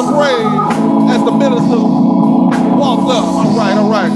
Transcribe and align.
some 0.00 0.14
praise 0.14 1.12
as 1.12 1.24
the 1.24 1.30
minister 1.30 1.76
walks 1.76 3.12
up. 3.12 3.24
All 3.24 3.56
right, 3.56 3.76
all 3.76 3.90
right. 3.90 4.10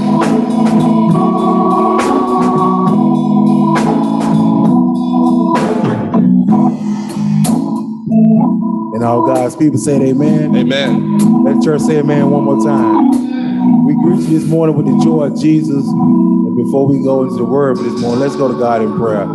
And 8.95 9.03
all 9.03 9.27
God's 9.27 9.55
people 9.55 9.77
said 9.77 10.01
amen. 10.01 10.55
Amen. 10.55 11.43
Let 11.43 11.57
the 11.57 11.61
church 11.63 11.81
say 11.81 11.97
amen 11.99 12.31
one 12.31 12.43
more 12.45 12.63
time. 12.65 13.85
We 13.85 13.93
greet 13.93 14.27
you 14.27 14.39
this 14.39 14.49
morning 14.49 14.75
with 14.75 14.87
the 14.87 15.03
joy 15.03 15.25
of 15.25 15.39
Jesus. 15.39 15.85
And 15.85 16.55
before 16.55 16.87
we 16.87 17.03
go 17.03 17.23
into 17.23 17.35
the 17.35 17.45
word 17.45 17.77
for 17.77 17.83
this 17.83 18.01
morning, 18.01 18.21
let's 18.21 18.35
go 18.35 18.47
to 18.51 18.57
God 18.57 18.81
in 18.81 18.97
prayer. 18.97 19.27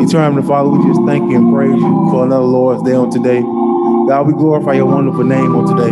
Eternal 0.00 0.42
Father, 0.42 0.70
we 0.70 0.82
just 0.88 1.02
thank 1.06 1.30
you 1.30 1.36
and 1.36 1.52
praise 1.52 1.76
you 1.76 2.08
for 2.10 2.24
another 2.24 2.44
Lord's 2.44 2.82
Day 2.82 2.94
on 2.94 3.10
today. 3.10 3.42
God, 4.08 4.28
we 4.28 4.34
glorify 4.34 4.74
your 4.74 4.86
wonderful 4.86 5.24
name 5.24 5.56
on 5.56 5.66
today. 5.66 5.90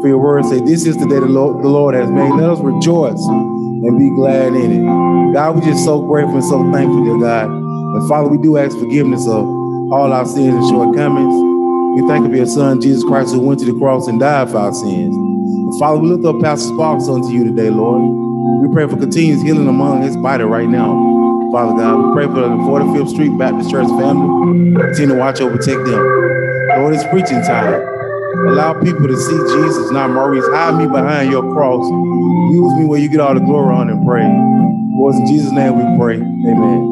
For 0.00 0.08
your 0.08 0.18
word 0.18 0.44
say, 0.46 0.58
this 0.60 0.86
is 0.86 0.96
the 0.96 1.06
day 1.06 1.20
the 1.20 1.26
Lord, 1.26 1.62
the 1.62 1.68
Lord 1.68 1.94
has 1.94 2.10
made. 2.10 2.32
Let 2.32 2.48
us 2.48 2.60
rejoice 2.60 3.20
and 3.20 3.98
be 3.98 4.08
glad 4.16 4.54
in 4.54 4.72
it. 4.72 5.34
God, 5.34 5.56
we're 5.56 5.70
just 5.70 5.84
so 5.84 6.00
grateful 6.00 6.36
and 6.36 6.44
so 6.44 6.72
thankful, 6.72 7.04
dear 7.04 7.20
God. 7.20 7.50
And 7.50 8.08
Father, 8.08 8.28
we 8.28 8.38
do 8.38 8.56
ask 8.56 8.76
forgiveness 8.78 9.26
of 9.26 9.44
all 9.92 10.12
our 10.12 10.24
sins 10.24 10.54
and 10.54 10.68
shortcomings. 10.70 12.00
We 12.00 12.08
thank 12.08 12.24
you 12.24 12.30
for 12.30 12.36
your 12.36 12.46
son, 12.46 12.80
Jesus 12.80 13.04
Christ, 13.04 13.34
who 13.34 13.40
went 13.40 13.60
to 13.60 13.66
the 13.70 13.78
cross 13.78 14.08
and 14.08 14.18
died 14.18 14.50
for 14.50 14.56
our 14.56 14.72
sins. 14.72 15.14
And 15.14 15.78
Father, 15.78 15.98
we 15.98 16.08
lift 16.08 16.24
up 16.24 16.40
Pastor 16.40 16.72
Sparks 16.72 17.06
unto 17.06 17.28
you 17.28 17.44
today, 17.44 17.68
Lord. 17.68 18.00
We 18.66 18.72
pray 18.72 18.88
for 18.88 18.96
continuous 18.96 19.42
healing 19.42 19.68
among 19.68 20.00
his 20.00 20.16
body 20.16 20.44
right 20.44 20.68
now. 20.68 21.11
Father 21.52 21.76
God, 21.76 21.98
we 21.98 22.12
pray 22.14 22.24
for 22.24 22.48
the 22.48 22.48
45th 22.48 23.10
Street 23.10 23.36
Baptist 23.36 23.70
Church 23.70 23.86
family. 23.86 24.72
Continue 24.74 25.14
to 25.14 25.20
watch 25.20 25.38
over, 25.42 25.54
protect 25.58 25.84
them. 25.84 26.00
Lord, 26.78 26.94
it's 26.94 27.04
preaching 27.08 27.42
time. 27.42 27.74
Allow 28.48 28.80
people 28.80 29.06
to 29.06 29.14
see 29.18 29.36
Jesus, 29.36 29.90
not 29.90 30.08
Maurice. 30.08 30.46
Hide 30.46 30.78
me 30.78 30.86
behind 30.86 31.30
your 31.30 31.42
cross. 31.52 31.84
Use 31.84 32.72
me 32.78 32.86
where 32.86 32.98
you 32.98 33.10
get 33.10 33.20
all 33.20 33.34
the 33.34 33.40
glory, 33.40 33.74
on 33.74 33.90
and 33.90 34.02
praise. 34.06 34.24
Lord, 34.96 35.14
in 35.16 35.26
Jesus' 35.26 35.52
name 35.52 35.76
we 35.76 35.98
pray. 36.00 36.16
Amen. 36.16 36.88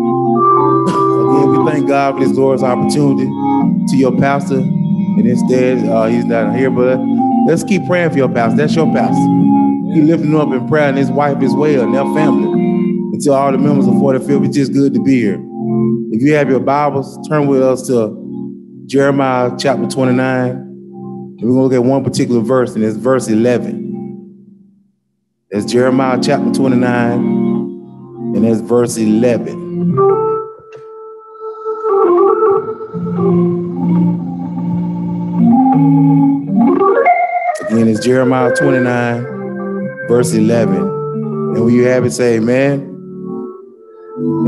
Again, 1.25 1.49
we 1.56 1.71
thank 1.71 1.89
God 1.89 2.17
for 2.17 2.21
this 2.21 2.33
glorious 2.33 2.62
opportunity 2.62 3.25
to 3.89 3.97
your 3.97 4.12
pastor. 4.19 4.59
And 4.59 5.27
instead, 5.27 5.89
uh, 5.89 6.05
he's 6.05 6.27
not 6.27 6.55
here, 6.55 6.71
but 6.71 6.99
let's 7.47 7.65
keep 7.65 7.87
praying 7.87 8.11
for 8.11 8.19
your 8.19 8.29
pastor. 8.29 8.59
That's 8.59 8.77
your 8.77 8.93
pastor. 8.93 9.95
Keep 9.95 10.05
lifting 10.05 10.37
up 10.37 10.53
in 10.53 10.69
prayer 10.69 10.91
and 10.91 10.99
his 10.99 11.11
wife 11.11 11.43
as 11.43 11.55
well 11.55 11.81
and 11.81 11.95
their 11.95 12.05
family. 12.15 12.80
To 13.25 13.33
all 13.33 13.53
the 13.53 13.59
members 13.59 13.87
of 13.87 13.93
45th, 13.95 14.47
it's 14.47 14.57
just 14.57 14.73
good 14.73 14.95
to 14.95 15.03
be 15.03 15.21
here. 15.21 15.39
If 16.11 16.23
you 16.23 16.33
have 16.35 16.49
your 16.49 16.61
Bibles, 16.61 17.19
turn 17.29 17.49
with 17.49 17.62
us 17.62 17.87
to 17.89 18.17
Jeremiah 18.87 19.53
chapter 19.59 19.87
29. 19.87 20.51
And 20.51 21.39
we're 21.43 21.49
going 21.49 21.55
to 21.55 21.62
look 21.62 21.73
at 21.75 21.85
one 21.85 22.03
particular 22.03 22.41
verse, 22.41 22.75
and 22.75 22.83
it's 22.83 22.97
verse 22.97 23.29
11. 23.29 24.57
That's 25.51 25.71
Jeremiah 25.71 26.19
chapter 26.23 26.51
29, 26.51 27.19
and 28.35 28.43
that's 28.43 28.61
verse 28.61 28.97
11. 28.97 29.53
Again, 37.69 37.87
it's 37.87 38.03
Jeremiah 38.03 38.55
29, 38.57 40.07
verse 40.09 40.33
11. 40.33 40.75
And 40.75 41.65
when 41.65 41.75
you 41.75 41.84
have 41.84 42.07
it, 42.07 42.12
say 42.12 42.37
amen. 42.37 42.90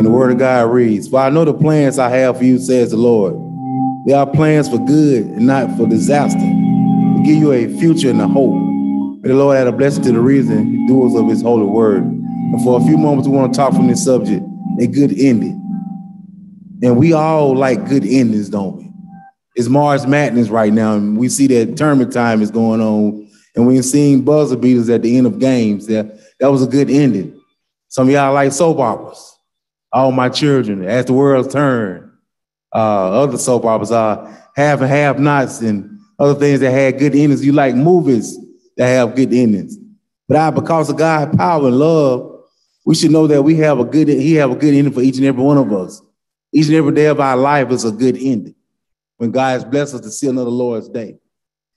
And 0.03 0.09
the 0.09 0.11
word 0.11 0.33
of 0.33 0.39
God 0.39 0.69
reads, 0.73 1.07
For 1.07 1.21
I 1.21 1.31
know 1.31 1.45
the 1.45 1.55
plans 1.55 1.97
I 1.97 2.09
have 2.09 2.39
for 2.39 2.43
you, 2.43 2.59
says 2.59 2.91
the 2.91 2.97
Lord. 2.97 3.35
They 4.05 4.13
are 4.13 4.27
plans 4.27 4.69
for 4.69 4.79
good 4.79 5.27
and 5.27 5.47
not 5.47 5.77
for 5.77 5.87
disaster, 5.87 6.41
to 6.41 7.23
give 7.25 7.37
you 7.37 7.53
a 7.53 7.69
future 7.79 8.11
and 8.11 8.21
a 8.21 8.27
hope. 8.27 8.53
May 9.23 9.29
the 9.29 9.37
Lord 9.37 9.57
add 9.57 9.69
a 9.69 9.71
blessing 9.71 10.03
to 10.03 10.11
the 10.11 10.21
reason, 10.21 10.89
doers 10.89 11.15
of 11.15 11.29
his 11.29 11.41
holy 11.41 11.67
word. 11.67 12.03
And 12.03 12.61
for 12.65 12.81
a 12.81 12.85
few 12.85 12.99
moments, 12.99 13.29
we 13.29 13.37
want 13.37 13.55
to 13.55 13.57
talk 13.57 13.75
from 13.75 13.87
this 13.87 14.05
subject, 14.05 14.45
a 14.81 14.89
good 14.89 15.13
ending. 15.17 15.61
And 16.83 16.97
we 16.97 17.13
all 17.13 17.55
like 17.55 17.89
good 17.89 18.05
endings, 18.05 18.49
don't 18.49 18.79
we? 18.79 18.91
It's 19.55 19.69
March 19.69 20.05
Madness 20.05 20.49
right 20.49 20.73
now, 20.73 20.97
and 20.97 21.17
we 21.17 21.29
see 21.29 21.47
that 21.47 21.77
tournament 21.77 22.13
time 22.13 22.43
is 22.43 22.51
going 22.51 22.81
on, 22.81 23.31
and 23.55 23.69
we're 23.69 23.85
seeing 23.85 24.25
buzzer 24.25 24.57
beaters 24.57 24.91
at 24.91 25.03
the 25.03 25.17
end 25.17 25.29
of 25.29 25.39
games. 25.39 25.87
That 25.87 26.19
that 26.41 26.51
was 26.51 26.65
a 26.65 26.67
good 26.67 26.91
ending. 26.91 27.41
Some 27.87 28.09
of 28.09 28.13
y'all 28.13 28.35
like 28.35 28.51
soap 28.51 28.81
operas. 28.81 29.29
All 29.93 30.13
my 30.13 30.29
children, 30.29 30.85
as 30.85 31.05
the 31.05 31.13
World 31.13 31.51
turn. 31.51 32.11
Uh, 32.75 33.23
other 33.23 33.37
soap 33.37 33.65
operas 33.65 33.93
are 33.93 34.27
Haves 34.57 34.81
and 34.81 34.91
Have 34.91 35.21
Nots 35.21 35.61
and 35.61 35.99
other 36.19 36.39
things 36.39 36.61
that 36.61 36.71
had 36.71 36.99
good 36.99 37.15
endings. 37.15 37.45
You 37.45 37.53
like 37.53 37.75
movies 37.75 38.39
that 38.77 38.87
have 38.87 39.15
good 39.15 39.33
endings. 39.33 39.77
But 40.29 40.37
I, 40.37 40.51
because 40.51 40.89
of 40.89 40.97
God's 40.97 41.37
power 41.37 41.67
and 41.67 41.79
love, 41.79 42.45
we 42.87 42.95
should 42.95 43.11
know 43.11 43.27
that 43.27 43.43
we 43.43 43.57
have 43.57 43.79
a 43.79 43.85
good, 43.85 44.09
He 44.09 44.35
have 44.35 44.51
a 44.51 44.57
good 44.57 44.75
ending 44.75 44.93
for 44.93 45.03
each 45.03 45.17
and 45.17 45.27
every 45.27 45.43
one 45.43 45.59
of 45.59 45.73
us. 45.73 46.01
Each 46.53 46.67
and 46.67 46.77
every 46.77 46.95
day 46.95 47.07
of 47.07 47.21
our 47.21 47.37
life 47.37 47.71
is 47.71 47.85
a 47.85 47.93
good 47.93 48.17
ending 48.17 48.55
when 49.17 49.31
God 49.31 49.51
has 49.51 49.65
blessed 49.65 49.95
us 49.95 50.01
to 50.03 50.11
see 50.11 50.29
another 50.29 50.51
Lord's 50.51 50.89
day. 50.89 51.19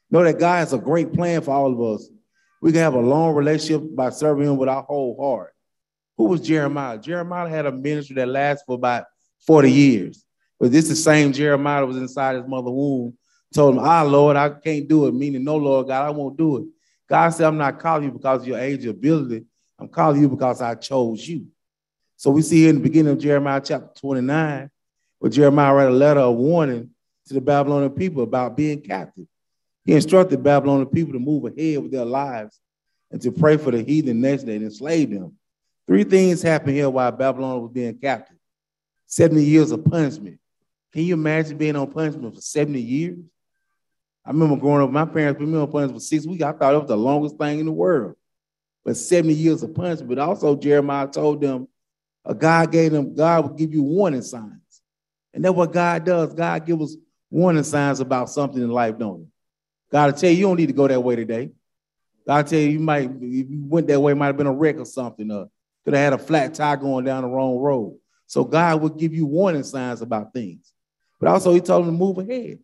Know 0.10 0.24
that 0.24 0.40
God 0.40 0.58
has 0.58 0.74
a 0.74 0.78
great 0.78 1.14
plan 1.14 1.42
for 1.42 1.52
all 1.52 1.72
of 1.72 1.96
us. 1.96 2.10
We 2.62 2.72
can 2.72 2.82
have 2.82 2.94
a 2.94 3.00
long 3.00 3.36
relationship 3.36 3.96
by 3.96 4.10
serving 4.10 4.48
Him 4.48 4.58
with 4.58 4.70
our 4.70 4.84
whole 4.84 5.16
heart. 5.20 5.55
Who 6.18 6.26
was 6.26 6.42
Jeremiah? 6.42 6.98
Jeremiah 6.98 7.50
had 7.50 7.66
a 7.66 7.72
ministry 7.72 8.16
that 8.16 8.28
lasted 8.28 8.66
for 8.66 8.76
about 8.76 9.06
40 9.46 9.72
years. 9.72 10.26
But 10.60 10.72
this 10.72 10.86
is 10.86 10.90
the 10.90 10.96
same 10.96 11.34
Jeremiah 11.34 11.82
that 11.82 11.88
was 11.88 11.98
inside 11.98 12.36
his 12.36 12.48
mother's 12.48 12.72
womb. 12.72 13.18
Told 13.54 13.76
him, 13.76 13.84
Ah, 13.84 14.04
Lord, 14.04 14.36
I 14.36 14.50
can't 14.50 14.88
do 14.88 15.08
it. 15.08 15.14
Meaning, 15.14 15.44
no, 15.44 15.58
Lord 15.58 15.88
God, 15.88 16.06
I 16.06 16.10
won't 16.10 16.38
do 16.38 16.58
it. 16.58 16.66
God 17.08 17.30
said, 17.30 17.48
I'm 17.48 17.58
not 17.58 17.80
calling 17.80 18.06
you 18.06 18.12
because 18.12 18.42
of 18.42 18.48
your 18.48 18.58
age 18.58 18.86
or 18.86 18.92
ability. 18.92 19.46
I'm 19.78 19.88
calling 19.88 20.22
you 20.22 20.30
because 20.30 20.62
I 20.62 20.76
chose 20.76 21.28
you. 21.28 21.48
So 22.18 22.32
we 22.32 22.42
see 22.42 22.62
here 22.62 22.70
in 22.70 22.76
the 22.76 22.82
beginning 22.82 23.12
of 23.12 23.20
Jeremiah 23.20 23.62
chapter 23.64 23.90
29, 24.00 24.70
where 25.20 25.32
Jeremiah 25.32 25.74
wrote 25.74 25.92
a 25.92 25.96
letter 25.96 26.22
of 26.22 26.36
warning 26.36 26.92
to 27.28 27.34
the 27.34 27.42
Babylonian 27.42 27.92
people 27.92 28.24
about 28.24 28.56
being 28.56 28.82
captive. 28.82 29.28
He 29.84 29.94
instructed 29.94 30.42
Babylonian 30.42 30.88
people 30.88 31.14
to 31.14 31.20
move 31.20 31.46
ahead 31.46 31.84
with 31.84 31.92
their 31.92 32.06
lives 32.06 32.60
and 33.12 33.22
to 33.22 33.32
pray 33.32 33.58
for 33.58 33.72
the 33.72 33.84
heathen 33.84 34.22
nation 34.22 34.48
that 34.48 34.56
enslaved 34.56 35.14
them. 35.14 35.38
Three 35.88 36.04
things 36.04 36.42
happened 36.42 36.76
here 36.76 36.90
while 36.90 37.12
Babylon 37.12 37.62
was 37.62 37.72
being 37.72 37.98
captive 37.98 38.38
70 39.08 39.44
years 39.44 39.72
of 39.72 39.86
punishment. 39.86 40.40
Can 40.92 41.04
you 41.04 41.14
imagine 41.14 41.58
being 41.58 41.76
on 41.76 41.92
punishment 41.92 42.34
for 42.34 42.42
70 42.42 42.80
years? 42.80 43.18
I 44.26 44.32
remember 44.32 44.56
growing 44.56 44.82
up, 44.82 44.90
my 44.90 45.06
parents 45.06 45.38
put 45.38 45.48
me 45.48 45.58
on 45.58 45.72
punishment 45.72 46.02
for 46.02 46.06
six 46.06 46.26
weeks. 46.26 46.44
I 46.44 46.54
thought 46.54 46.74
it 46.74 46.80
was 46.80 46.88
the 46.88 46.98
longest 46.98 47.38
thing 47.38 47.60
in 47.60 47.68
the 47.68 47.72
world. 47.72 48.16
But 48.84 48.98
70 48.98 49.34
years 49.34 49.62
of 49.62 49.76
punishment. 49.76 50.10
But 50.10 50.20
also, 50.20 50.56
Jeremiah 50.56 51.08
told 51.08 51.42
them, 51.42 51.68
uh, 52.26 52.34
God 52.34 52.72
gave 52.72 52.92
them, 52.92 53.14
God 53.14 53.44
will 53.44 53.56
give 53.56 53.74
you 53.74 53.84
warning 53.84 54.24
signs. 54.24 54.82
And 55.34 55.46
that's 55.46 55.54
what 55.54 55.72
God 55.72 56.06
does. 56.06 56.34
God 56.34 56.66
gives 56.66 56.82
us 56.82 56.98
warning 57.30 57.64
signs 57.64 58.00
about 58.00 58.30
something 58.30 58.62
in 58.62 58.72
life, 58.72 58.98
don't 58.98 59.20
he? 59.20 59.26
God 59.92 60.08
will 60.08 60.20
tell 60.20 60.30
you 60.32 60.38
you 60.38 60.46
don't 60.46 60.58
need 60.58 60.68
to 60.68 60.74
go 60.74 60.88
that 60.88 61.02
way 61.02 61.16
today. 61.16 61.52
God 62.26 62.48
tell 62.48 62.60
you 62.60 62.70
you 62.70 62.80
might, 62.80 63.12
if 63.12 63.50
you 63.50 63.64
went 63.68 63.88
that 63.88 64.00
way, 64.00 64.14
it 64.14 64.16
might 64.16 64.28
have 64.28 64.38
been 64.38 64.48
a 64.48 64.54
wreck 64.54 64.78
or 64.78 64.86
something. 64.86 65.30
Uh, 65.30 65.46
could 65.86 65.94
have 65.94 66.04
had 66.04 66.14
a 66.14 66.24
flat 66.24 66.54
tire 66.54 66.76
going 66.76 67.06
down 67.06 67.24
the 67.24 67.30
wrong 67.30 67.58
road. 67.58 67.98
So 68.26 68.44
God 68.44 68.82
will 68.82 68.90
give 68.90 69.14
you 69.14 69.26
warning 69.26 69.64
signs 69.64 70.02
about 70.02 70.34
things. 70.34 70.74
But 71.20 71.30
also 71.30 71.54
he 71.54 71.62
told 71.62 71.86
them 71.86 71.94
to 71.94 71.98
move 71.98 72.18
ahead. 72.18 72.60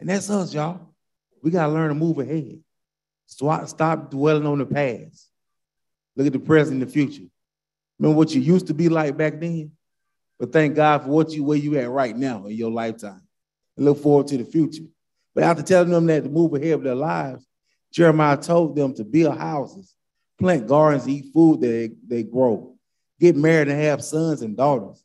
And 0.00 0.08
that's 0.08 0.28
us, 0.28 0.52
y'all. 0.52 0.80
We 1.42 1.52
got 1.52 1.66
to 1.66 1.72
learn 1.72 1.88
to 1.88 1.94
move 1.94 2.18
ahead. 2.18 2.58
Stop, 3.26 4.10
dwelling 4.10 4.46
on 4.46 4.58
the 4.58 4.66
past. 4.66 5.30
Look 6.16 6.26
at 6.26 6.32
the 6.32 6.40
present 6.40 6.80
and 6.80 6.88
the 6.88 6.92
future. 6.92 7.28
Remember 7.98 8.16
what 8.16 8.34
you 8.34 8.40
used 8.40 8.66
to 8.66 8.74
be 8.74 8.88
like 8.88 9.16
back 9.16 9.38
then? 9.38 9.72
But 10.38 10.52
thank 10.52 10.74
God 10.74 11.02
for 11.02 11.08
what 11.08 11.30
you 11.30 11.44
where 11.44 11.58
you 11.58 11.78
at 11.78 11.90
right 11.90 12.16
now 12.16 12.46
in 12.46 12.56
your 12.56 12.70
lifetime. 12.70 13.22
And 13.76 13.84
look 13.84 13.98
forward 13.98 14.26
to 14.28 14.38
the 14.38 14.44
future. 14.44 14.84
But 15.34 15.44
after 15.44 15.62
telling 15.62 15.90
them 15.90 16.06
that 16.06 16.24
to 16.24 16.28
move 16.28 16.54
ahead 16.54 16.76
with 16.76 16.84
their 16.84 16.94
lives, 16.94 17.46
Jeremiah 17.92 18.36
told 18.36 18.74
them 18.76 18.94
to 18.94 19.04
build 19.04 19.36
houses, 19.38 19.94
plant 20.38 20.66
gardens, 20.66 21.08
eat 21.08 21.32
food 21.32 21.60
that 21.60 21.96
they, 22.06 22.22
grow, 22.22 22.76
get 23.20 23.36
married 23.36 23.68
and 23.68 23.80
have 23.80 24.02
sons 24.02 24.42
and 24.42 24.56
daughters. 24.56 25.02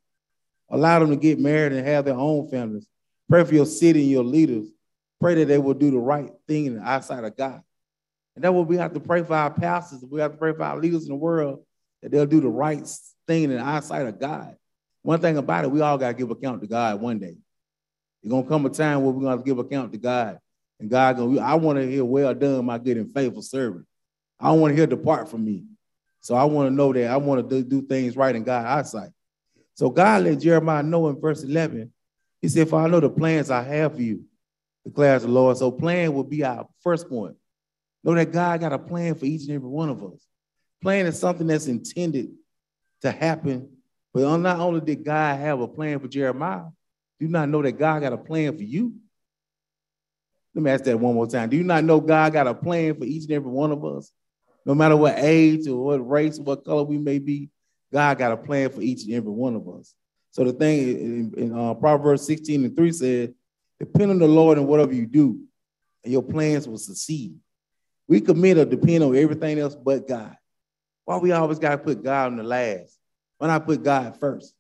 Allow 0.70 1.00
them 1.00 1.10
to 1.10 1.16
get 1.16 1.40
married 1.40 1.74
and 1.74 1.86
have 1.86 2.06
their 2.06 2.16
own 2.16 2.48
families. 2.50 2.88
Pray 3.30 3.44
for 3.44 3.54
your 3.54 3.66
city 3.66 4.02
and 4.02 4.12
your 4.12 4.24
leaders. 4.24 4.68
Pray 5.20 5.36
that 5.36 5.46
they 5.46 5.58
will 5.58 5.74
do 5.74 5.92
the 5.92 6.00
right 6.00 6.32
thing 6.48 6.66
in 6.66 6.76
the 6.76 6.88
eyesight 6.88 7.24
of 7.24 7.38
God. 7.38 7.62
And 8.36 8.44
that's 8.44 8.54
what 8.54 8.68
we 8.68 8.78
have 8.78 8.94
to 8.94 9.00
pray 9.00 9.24
for 9.24 9.36
our 9.36 9.52
pastors. 9.52 10.04
We 10.10 10.20
have 10.20 10.32
to 10.32 10.38
pray 10.38 10.54
for 10.54 10.64
our 10.64 10.80
leaders 10.80 11.04
in 11.04 11.10
the 11.10 11.16
world 11.16 11.64
that 12.02 12.12
they'll 12.12 12.26
do 12.26 12.42
the 12.42 12.50
right 12.50 12.86
thing 13.28 13.44
in 13.44 13.52
the 13.52 13.62
eyesight 13.62 14.08
of 14.08 14.20
God. 14.20 14.56
One 15.04 15.20
thing 15.20 15.38
about 15.38 15.66
it, 15.66 15.72
we 15.72 15.82
all 15.82 15.98
got 15.98 16.10
to 16.10 16.14
give 16.14 16.32
account 16.32 16.62
to 16.62 16.68
God 16.68 17.00
one 17.02 17.20
day. 17.20 17.38
There's 18.22 18.32
gonna 18.32 18.48
come 18.48 18.66
a 18.66 18.70
time 18.70 19.04
where 19.04 19.12
we're 19.12 19.30
have 19.30 19.40
to 19.40 19.46
give 19.46 19.60
account 19.60 19.92
to 19.92 19.98
God. 19.98 20.40
And 20.80 20.90
God 20.90 21.18
gonna, 21.18 21.42
I 21.42 21.56
want 21.56 21.78
to 21.78 21.90
hear, 21.90 22.06
well 22.06 22.34
done, 22.34 22.66
my 22.66 22.78
good 22.78 22.98
and 22.98 23.14
faithful 23.14 23.42
servant. 23.42 23.86
I 24.44 24.48
don't 24.48 24.60
want 24.60 24.74
to 24.74 24.76
hear 24.76 24.86
depart 24.86 25.30
from 25.30 25.46
me. 25.46 25.64
So 26.20 26.36
I 26.36 26.44
want 26.44 26.68
to 26.68 26.76
know 26.76 26.92
that 26.92 27.10
I 27.10 27.16
want 27.16 27.50
to 27.50 27.64
do, 27.64 27.82
do 27.82 27.88
things 27.88 28.18
right 28.18 28.36
in 28.36 28.44
God's 28.44 28.94
eyesight. 28.94 29.12
So 29.74 29.90
God 29.90 30.24
let 30.24 30.42
Jeremiah 30.42 30.84
know 30.84 31.08
in 31.08 31.20
verse 31.20 31.44
11, 31.44 31.92
he 32.42 32.50
said, 32.50 32.70
For 32.70 32.82
I 32.82 32.90
know 32.90 33.00
the 33.00 33.10
plans 33.10 33.50
I 33.50 33.64
have 33.64 33.96
for 33.96 34.02
you, 34.02 34.26
declares 34.86 35.22
the 35.22 35.30
Lord. 35.30 35.56
So 35.56 35.72
plan 35.72 36.14
will 36.14 36.26
be 36.26 36.44
our 36.44 36.68
first 36.82 37.08
point. 37.08 37.38
Know 38.04 38.14
that 38.16 38.34
God 38.34 38.60
got 38.60 38.74
a 38.74 38.80
plan 38.80 39.16
for 39.16 39.26
each 39.26 39.44
and 39.44 39.52
every 39.52 39.70
one 39.70 39.90
of 39.90 40.04
us. 40.04 40.28
Plan 40.82 41.06
is 41.06 41.18
something 41.18 41.48
that's 41.48 41.68
intended 41.68 42.32
to 43.02 43.12
happen. 43.12 43.70
But 44.14 44.38
not 44.40 44.60
only 44.60 44.82
did 44.82 45.06
God 45.06 45.40
have 45.40 45.62
a 45.62 45.70
plan 45.70 46.02
for 46.02 46.10
Jeremiah, 46.10 46.66
do 47.18 47.26
you 47.26 47.32
not 47.32 47.48
know 47.48 47.62
that 47.62 47.80
God 47.80 48.02
got 48.02 48.12
a 48.12 48.18
plan 48.18 48.58
for 48.58 48.64
you? 48.64 48.94
Let 50.54 50.64
me 50.64 50.70
ask 50.70 50.84
that 50.84 51.00
one 51.00 51.16
more 51.16 51.28
time. 51.28 51.50
Do 51.50 51.56
you 51.56 51.64
not 51.64 51.86
know 51.86 52.02
God 52.02 52.34
got 52.34 52.46
a 52.46 52.54
plan 52.54 52.96
for 52.96 53.06
each 53.06 53.24
and 53.24 53.32
every 53.32 53.50
one 53.50 53.72
of 53.72 53.86
us? 53.86 54.12
No 54.66 54.74
matter 54.74 54.96
what 54.96 55.16
age 55.18 55.68
or 55.68 55.84
what 55.84 56.10
race 56.10 56.40
or 56.40 56.44
what 56.44 56.64
color 56.64 56.84
we 56.84 56.98
may 56.98 57.20
be, 57.20 57.50
God 57.92 58.18
got 58.18 58.32
a 58.32 58.38
plan 58.38 58.70
for 58.70 58.82
each 58.82 59.04
and 59.04 59.14
every 59.14 59.32
one 59.32 59.56
of 59.56 59.68
us. 59.68 59.94
So 60.32 60.44
the 60.44 60.54
thing 60.54 60.80
in, 60.80 61.34
in 61.38 61.58
uh, 61.58 61.74
Proverbs 61.76 62.26
16 62.26 62.66
and 62.66 62.76
3 62.76 62.92
said, 62.92 63.34
depend 63.80 64.12
on 64.12 64.20
the 64.20 64.28
Lord 64.28 64.58
in 64.58 64.66
whatever 64.66 64.94
you 64.94 65.06
do, 65.06 65.40
and 66.04 66.12
your 66.12 66.24
plans 66.24 66.68
will 66.68 66.78
succeed. 66.78 67.36
We 68.08 68.22
commit 68.22 68.58
or 68.58 68.66
depend 68.66 69.04
on 69.04 69.16
everything 69.16 69.60
else 69.60 69.76
but 69.76 70.08
God. 70.08 70.36
Why 71.06 71.18
we 71.18 71.32
always 71.32 71.60
got 71.60 71.72
to 71.72 71.78
put 71.78 72.04
God 72.04 72.32
on 72.32 72.38
the 72.38 72.44
last? 72.44 72.98
Why 73.38 73.48
not 73.48 73.66
put 73.66 73.84
God 73.84 74.20
first? 74.20 74.54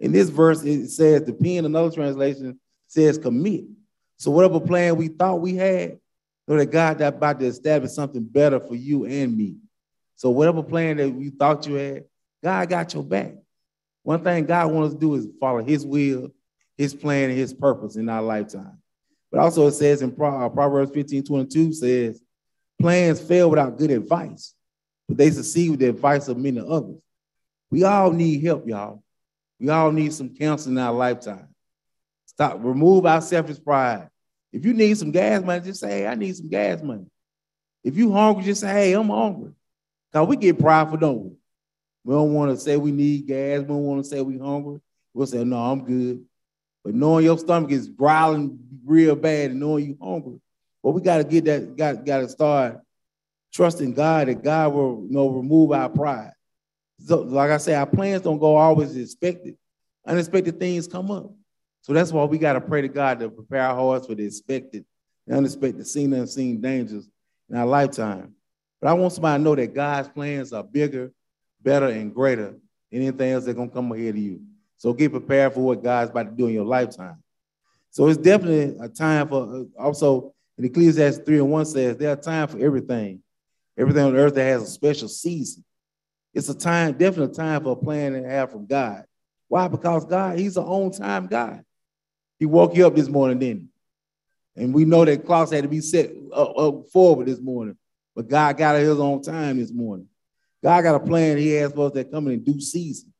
In 0.00 0.12
this 0.12 0.28
verse, 0.28 0.62
it 0.62 0.88
says 0.88 1.22
depend. 1.22 1.66
Another 1.66 1.90
translation 1.90 2.58
says 2.86 3.18
commit. 3.18 3.64
So 4.16 4.30
whatever 4.30 4.60
plan 4.60 4.96
we 4.96 5.08
thought 5.08 5.40
we 5.40 5.54
had, 5.54 5.98
know 6.46 6.56
that 6.56 6.70
God 6.70 7.00
is 7.00 7.08
about 7.08 7.40
to 7.40 7.46
establish 7.46 7.92
something 7.92 8.24
better 8.24 8.60
for 8.60 8.74
you 8.74 9.04
and 9.04 9.36
me. 9.36 9.56
So 10.16 10.30
whatever 10.30 10.62
plan 10.62 10.96
that 10.98 11.08
you 11.10 11.30
thought 11.30 11.66
you 11.66 11.74
had, 11.74 12.04
God 12.42 12.68
got 12.68 12.94
your 12.94 13.02
back. 13.02 13.34
One 14.02 14.22
thing 14.22 14.46
God 14.46 14.72
wants 14.72 14.88
us 14.88 14.94
to 14.94 15.00
do 15.00 15.14
is 15.14 15.28
follow 15.40 15.62
his 15.62 15.86
will, 15.86 16.32
his 16.76 16.94
plan, 16.94 17.30
and 17.30 17.38
his 17.38 17.54
purpose 17.54 17.96
in 17.96 18.08
our 18.08 18.22
lifetime. 18.22 18.78
But 19.30 19.40
also 19.40 19.66
it 19.66 19.72
says 19.72 20.02
in 20.02 20.10
uh, 20.10 20.48
Proverbs 20.48 20.92
15, 20.92 21.24
22 21.24 21.72
says, 21.72 22.22
plans 22.80 23.20
fail 23.20 23.48
without 23.48 23.78
good 23.78 23.90
advice, 23.90 24.54
but 25.08 25.16
they 25.16 25.30
succeed 25.30 25.70
with 25.70 25.80
the 25.80 25.88
advice 25.88 26.28
of 26.28 26.36
many 26.36 26.60
others. 26.60 26.96
We 27.70 27.84
all 27.84 28.10
need 28.10 28.44
help, 28.44 28.68
y'all. 28.68 29.02
We 29.58 29.70
all 29.70 29.92
need 29.92 30.12
some 30.12 30.34
counsel 30.34 30.72
in 30.72 30.78
our 30.78 30.92
lifetime. 30.92 31.48
Stop, 32.26 32.58
remove 32.60 33.06
our 33.06 33.20
selfish 33.20 33.62
pride. 33.62 34.08
If 34.52 34.66
you 34.66 34.74
need 34.74 34.98
some 34.98 35.10
gas 35.10 35.42
money, 35.42 35.64
just 35.64 35.80
say, 35.80 36.00
hey, 36.00 36.06
I 36.06 36.14
need 36.14 36.36
some 36.36 36.48
gas 36.48 36.82
money. 36.82 37.06
If 37.82 37.96
you 37.96 38.12
hungry, 38.12 38.44
just 38.44 38.60
say, 38.60 38.68
hey, 38.68 38.92
I'm 38.92 39.08
hungry. 39.08 39.52
Because 40.12 40.28
we 40.28 40.36
get 40.36 40.58
prideful, 40.58 40.98
don't 40.98 41.24
we? 41.24 41.30
We 42.04 42.14
don't 42.14 42.34
want 42.34 42.50
to 42.50 42.62
say 42.62 42.76
we 42.76 42.92
need 42.92 43.26
gas. 43.26 43.60
We 43.60 43.66
don't 43.68 43.84
want 43.84 44.04
to 44.04 44.08
say 44.08 44.20
we 44.20 44.38
hungry. 44.38 44.80
We'll 45.14 45.26
say, 45.26 45.44
no, 45.44 45.56
I'm 45.56 45.84
good. 45.84 46.24
But 46.84 46.94
knowing 46.94 47.24
your 47.24 47.38
stomach 47.38 47.70
is 47.70 47.88
growling 47.88 48.58
real 48.84 49.14
bad 49.14 49.52
and 49.52 49.60
knowing 49.60 49.86
you 49.86 49.98
hungry, 50.02 50.40
but 50.82 50.90
we 50.90 51.00
got 51.00 51.18
to 51.18 51.24
get 51.24 51.44
that, 51.44 51.76
got, 51.76 52.04
got 52.04 52.18
to 52.18 52.28
start 52.28 52.80
trusting 53.52 53.92
God 53.94 54.28
that 54.28 54.42
God 54.42 54.72
will 54.72 55.04
you 55.06 55.12
know, 55.12 55.28
remove 55.28 55.72
our 55.72 55.88
pride. 55.88 56.32
So, 56.98 57.20
like 57.20 57.50
I 57.50 57.58
say, 57.58 57.74
our 57.74 57.86
plans 57.86 58.22
don't 58.22 58.38
go 58.38 58.56
always 58.56 58.96
expected. 58.96 59.56
Unexpected 60.06 60.58
things 60.58 60.88
come 60.88 61.10
up. 61.10 61.30
So 61.82 61.92
that's 61.92 62.12
why 62.12 62.24
we 62.24 62.38
got 62.38 62.54
to 62.54 62.60
pray 62.60 62.80
to 62.80 62.88
God 62.88 63.20
to 63.20 63.28
prepare 63.28 63.62
our 63.62 63.74
hearts 63.74 64.06
for 64.06 64.14
the 64.14 64.24
expected 64.24 64.84
the 65.26 65.36
unexpected, 65.36 65.86
seen 65.86 66.12
and 66.12 66.22
unseen 66.22 66.60
dangers 66.60 67.08
in 67.48 67.56
our 67.56 67.66
lifetime. 67.66 68.34
But 68.80 68.88
I 68.88 68.94
want 68.94 69.12
somebody 69.12 69.38
to 69.38 69.44
know 69.44 69.54
that 69.54 69.74
God's 69.74 70.08
plans 70.08 70.52
are 70.52 70.64
bigger, 70.64 71.12
better, 71.60 71.86
and 71.86 72.14
greater 72.14 72.56
than 72.90 73.02
anything 73.02 73.30
else 73.30 73.44
that's 73.44 73.56
going 73.56 73.68
to 73.68 73.74
come 73.74 73.92
ahead 73.92 74.14
of 74.14 74.18
you. 74.18 74.40
So 74.78 74.92
get 74.92 75.12
prepared 75.12 75.54
for 75.54 75.60
what 75.60 75.82
God's 75.82 76.10
about 76.10 76.30
to 76.30 76.32
do 76.32 76.48
in 76.48 76.54
your 76.54 76.64
lifetime. 76.64 77.22
So 77.90 78.08
it's 78.08 78.18
definitely 78.18 78.76
a 78.84 78.88
time 78.88 79.28
for, 79.28 79.42
uh, 79.42 79.80
also 79.80 80.34
in 80.58 80.64
Ecclesiastes 80.64 81.24
3 81.24 81.38
and 81.38 81.50
1 81.50 81.64
says, 81.66 81.96
there 81.96 82.10
are 82.10 82.16
time 82.16 82.48
for 82.48 82.58
everything. 82.58 83.22
Everything 83.78 84.04
on 84.04 84.16
earth 84.16 84.34
that 84.34 84.44
has 84.44 84.62
a 84.62 84.66
special 84.66 85.08
season. 85.08 85.64
It's 86.34 86.48
a 86.48 86.54
time, 86.54 86.92
definitely 86.92 87.32
a 87.32 87.36
time 87.36 87.62
for 87.62 87.72
a 87.72 87.76
plan 87.76 88.14
to 88.14 88.28
have 88.28 88.50
from 88.50 88.66
God. 88.66 89.04
Why? 89.48 89.68
Because 89.68 90.04
God, 90.06 90.38
He's 90.38 90.56
an 90.56 90.64
on 90.64 90.90
time 90.90 91.26
God. 91.26 91.62
He 92.42 92.46
woke 92.46 92.74
you 92.74 92.84
up 92.88 92.96
this 92.96 93.08
morning, 93.08 93.40
he? 93.40 93.68
And 94.60 94.74
we 94.74 94.84
know 94.84 95.04
that 95.04 95.24
clocks 95.24 95.52
had 95.52 95.62
to 95.62 95.68
be 95.68 95.80
set 95.80 96.10
up, 96.34 96.58
up 96.58 96.88
forward 96.88 97.28
this 97.28 97.38
morning, 97.38 97.76
but 98.16 98.26
God 98.26 98.56
got 98.56 98.80
his 98.80 98.98
own 98.98 99.22
time 99.22 99.60
this 99.60 99.72
morning. 99.72 100.08
God 100.60 100.82
got 100.82 100.96
a 100.96 101.06
plan 101.06 101.38
He 101.38 101.52
has 101.52 101.72
for 101.72 101.86
us 101.86 101.92
that 101.92 102.10
coming 102.10 102.34
in 102.34 102.42
due 102.42 102.60
season. 102.60 103.12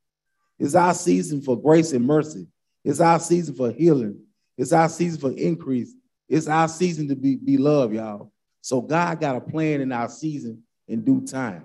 It's 0.59 0.75
our 0.75 0.93
season 0.93 1.41
for 1.41 1.57
grace 1.57 1.93
and 1.93 2.05
mercy. 2.05 2.49
It's 2.85 2.99
our 2.99 3.21
season 3.21 3.55
for 3.55 3.71
healing. 3.71 4.19
It's 4.59 4.73
our 4.73 4.89
season 4.89 5.21
for 5.21 5.31
increase. 5.39 5.95
It's 6.29 6.49
our 6.49 6.67
season 6.67 7.07
to 7.07 7.15
be, 7.15 7.37
be 7.37 7.59
loved, 7.59 7.95
y'all. 7.95 8.33
So 8.61 8.81
God 8.81 9.21
got 9.21 9.37
a 9.37 9.41
plan 9.41 9.83
in 9.83 9.93
our 9.93 10.09
season 10.09 10.65
in 10.89 11.05
due 11.05 11.25
time. 11.25 11.65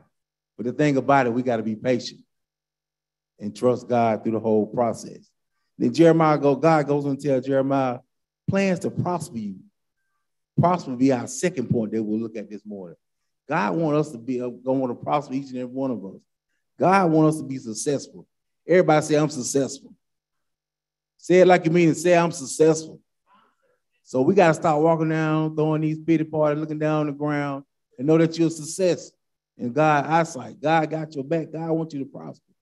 But 0.58 0.68
the 0.68 0.74
thing 0.74 0.96
about 0.98 1.26
it, 1.26 1.34
we 1.34 1.42
got 1.42 1.58
to 1.58 1.64
be 1.64 1.76
patient 1.76 2.20
and 3.40 3.56
trust 3.56 3.90
God 3.90 4.22
through 4.22 4.34
the 4.34 4.40
whole 4.40 4.68
process. 4.68 5.32
Then 5.78 5.94
Jeremiah 5.94 6.38
go, 6.38 6.56
God 6.56 6.88
goes 6.88 7.04
to 7.04 7.16
tell 7.16 7.40
Jeremiah 7.42 8.00
plans 8.50 8.80
to 8.80 8.90
prosper 8.90 9.38
you. 9.38 9.56
Prosper 10.60 10.92
will 10.92 10.98
be 10.98 11.12
our 11.12 11.28
second 11.28 11.70
point 11.70 11.92
that 11.92 12.02
we'll 12.02 12.20
look 12.20 12.36
at 12.36 12.50
this 12.50 12.66
morning. 12.66 12.98
God 13.48 13.76
wants 13.76 14.08
us 14.08 14.12
to 14.14 14.18
be 14.18 14.42
uh, 14.42 14.50
going 14.50 14.80
want 14.80 15.00
to 15.00 15.04
prosper 15.04 15.34
each 15.34 15.50
and 15.50 15.58
every 15.60 15.74
one 15.74 15.92
of 15.92 16.04
us. 16.04 16.20
God 16.80 17.12
wants 17.12 17.36
us 17.36 17.42
to 17.42 17.48
be 17.48 17.58
successful. 17.58 18.28
Everybody 18.68 19.06
say, 19.06 19.16
I'm 19.16 19.30
successful. 19.30 19.94
Say 21.18 21.42
it 21.42 21.48
like 21.48 21.66
you 21.66 21.72
mean 21.72 21.90
it. 21.90 21.98
Say, 21.98 22.18
I'm 22.18 22.32
successful. 22.32 23.00
So 24.04 24.22
we 24.22 24.36
got 24.36 24.48
to 24.48 24.54
start 24.54 24.82
walking 24.82 25.10
down, 25.10 25.56
throwing 25.56 25.82
these 25.82 26.00
pity 26.00 26.24
parties, 26.24 26.60
looking 26.60 26.80
down 26.80 27.08
the 27.08 27.12
ground, 27.12 27.64
and 27.98 28.08
know 28.08 28.18
that 28.18 28.38
you're 28.38 28.48
a 28.48 28.52
success 28.52 29.12
in 29.58 29.74
God's 29.74 30.08
eyesight. 30.08 30.62
God 30.62 30.90
got 30.90 31.16
your 31.16 31.24
back. 31.24 31.52
God 31.52 31.72
wants 31.72 31.94
you 31.94 32.00
to 32.00 32.06
prosper. 32.06 32.54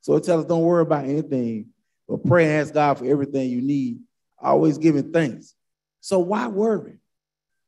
So 0.00 0.16
it 0.16 0.24
tells 0.24 0.44
us 0.44 0.48
don't 0.48 0.62
worry 0.62 0.82
about 0.82 1.04
anything, 1.04 1.66
but 2.08 2.24
pray 2.24 2.44
and 2.44 2.60
ask 2.60 2.74
God 2.74 2.98
for 2.98 3.06
everything 3.06 3.50
you 3.50 3.62
need, 3.62 4.00
always 4.38 4.78
giving 4.78 5.12
thanks. 5.12 5.54
So 6.00 6.18
why 6.18 6.48
worry? 6.48 6.98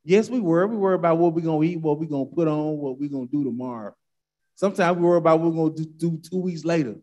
Yes, 0.05 0.29
we 0.29 0.41
worry. 0.41 0.67
We 0.67 0.77
worry 0.77 0.95
about 0.95 1.19
what 1.19 1.33
we're 1.33 1.41
going 1.41 1.67
to 1.67 1.73
eat, 1.73 1.81
what 1.81 1.99
we're 1.99 2.07
going 2.07 2.29
to 2.29 2.35
put 2.35 2.47
on, 2.47 2.79
what 2.79 2.99
we're 2.99 3.11
going 3.11 3.29
to 3.29 3.33
do 3.33 3.45
tomorrow. 3.45 3.95
Sometimes 4.55 4.97
we 4.97 5.05
worry 5.05 5.19
about 5.19 5.41
what 5.41 5.53
we're 5.53 5.71
going 5.71 5.77
to 5.77 5.85
do 5.85 6.19
two 6.19 6.39
weeks 6.39 6.65
later. 6.65 6.97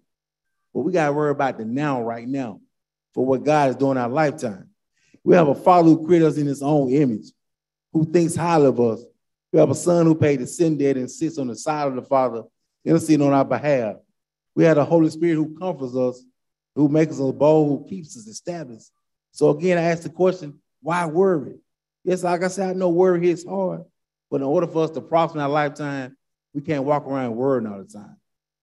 But 0.73 0.81
we 0.81 0.91
got 0.91 1.07
to 1.07 1.13
worry 1.13 1.31
about 1.31 1.57
the 1.57 1.65
now, 1.65 2.01
right 2.01 2.27
now, 2.27 2.61
for 3.13 3.25
what 3.25 3.43
God 3.43 3.69
is 3.69 3.75
doing 3.75 3.91
in 3.91 3.97
our 3.97 4.09
lifetime. 4.09 4.69
We 5.23 5.35
have 5.35 5.47
a 5.47 5.55
father 5.55 5.89
who 5.89 6.05
created 6.05 6.27
us 6.27 6.37
in 6.37 6.47
his 6.47 6.63
own 6.63 6.91
image, 6.91 7.31
who 7.91 8.05
thinks 8.05 8.35
highly 8.35 8.67
of 8.67 8.79
us. 8.79 9.03
We 9.51 9.59
have 9.59 9.69
a 9.69 9.75
son 9.75 10.05
who 10.05 10.15
paid 10.15 10.39
the 10.39 10.47
sin 10.47 10.77
debt 10.77 10.97
and 10.97 11.09
sits 11.09 11.37
on 11.37 11.47
the 11.47 11.55
side 11.55 11.87
of 11.87 11.95
the 11.95 12.01
Father, 12.01 12.43
interceding 12.83 13.25
on 13.25 13.33
our 13.33 13.45
behalf. 13.45 13.97
We 14.55 14.63
have 14.63 14.77
the 14.77 14.85
Holy 14.85 15.09
Spirit 15.09 15.35
who 15.35 15.55
comforts 15.57 15.95
us, 15.95 16.23
who 16.75 16.89
makes 16.89 17.13
us 17.13 17.19
a 17.19 17.31
bold, 17.31 17.69
who 17.69 17.89
keeps 17.89 18.17
us 18.17 18.27
established. 18.27 18.91
So 19.31 19.49
again, 19.49 19.77
I 19.77 19.83
ask 19.83 20.03
the 20.03 20.09
question, 20.09 20.59
why 20.81 21.05
worry? 21.05 21.55
Yes, 22.03 22.23
like 22.23 22.43
I 22.43 22.47
said, 22.47 22.69
I 22.69 22.73
know 22.73 22.89
worry 22.89 23.25
hits 23.25 23.45
hard, 23.45 23.83
but 24.29 24.37
in 24.37 24.43
order 24.43 24.67
for 24.67 24.83
us 24.83 24.91
to 24.91 25.01
prosper 25.01 25.37
in 25.37 25.43
our 25.43 25.49
lifetime, 25.49 26.15
we 26.53 26.61
can't 26.61 26.83
walk 26.83 27.07
around 27.07 27.35
worrying 27.35 27.67
all 27.67 27.79
the 27.79 27.85
time. 27.85 28.17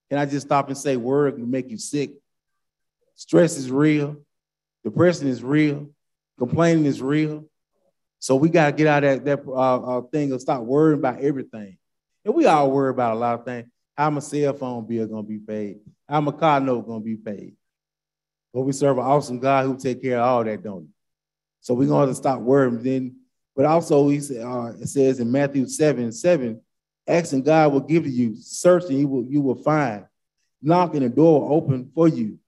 Can 0.09 0.19
I 0.19 0.26
just 0.26 0.47
stop 0.47 0.69
and 0.69 0.76
say 0.76 0.97
worry 0.97 1.33
can 1.33 1.50
make 1.50 1.71
you 1.71 1.79
sick? 1.79 2.11
Stress 3.14 3.57
is 3.57 3.71
real. 3.71 4.17
Depression 4.85 5.29
is 5.29 5.43
real. 5.43 5.90
Complaining 6.38 6.87
is 6.87 7.02
real. 7.02 7.47
So 8.19 8.37
we 8.37 8.49
got 8.49 8.67
to 8.67 8.73
get 8.73 8.87
out 8.87 9.05
of 9.05 9.25
that, 9.25 9.45
that 9.45 9.49
uh, 9.49 9.99
uh, 9.99 10.00
thing 10.02 10.31
and 10.33 10.40
stop 10.40 10.62
worrying 10.62 10.99
about 10.99 11.21
everything. 11.21 11.79
And 12.25 12.35
we 12.35 12.47
all 12.47 12.71
worry 12.71 12.90
about 12.90 13.14
a 13.14 13.19
lot 13.19 13.38
of 13.38 13.45
things. 13.45 13.69
How 13.97 14.11
my 14.11 14.21
cell 14.21 14.52
phone 14.52 14.87
bill 14.87 15.07
gonna 15.07 15.23
be 15.23 15.38
paid? 15.38 15.81
How 16.09 16.21
my 16.21 16.33
car 16.33 16.61
note 16.61 16.87
gonna 16.87 17.00
be 17.00 17.17
paid? 17.17 17.55
But 18.52 18.62
we 18.62 18.73
serve 18.73 18.99
an 18.99 19.04
awesome 19.04 19.38
God 19.38 19.66
who 19.66 19.78
take 19.78 20.02
care 20.02 20.19
of 20.19 20.25
all 20.25 20.45
that, 20.45 20.62
don't 20.62 20.83
he? 20.83 20.88
So 21.61 21.75
we're 21.75 21.88
have 21.88 22.09
to 22.09 22.14
stop 22.14 22.40
worrying. 22.40 22.83
Then, 22.83 23.16
but 23.54 23.66
also 23.66 24.09
he 24.09 24.19
uh, 24.19 24.73
it 24.80 24.88
says 24.88 25.21
in 25.21 25.30
Matthew 25.30 25.66
7, 25.66 26.11
7, 26.11 26.61
asking 27.07 27.42
God 27.42 27.73
will 27.73 27.80
give 27.80 28.07
you, 28.07 28.35
searching 28.37 28.99
you 28.99 29.09
will 29.09 29.25
you 29.25 29.40
will 29.40 29.54
find, 29.54 30.07
knocking 30.62 31.00
the 31.00 31.09
door 31.09 31.42
will 31.42 31.54
open 31.54 31.90
for 31.95 32.09
you. 32.09 32.38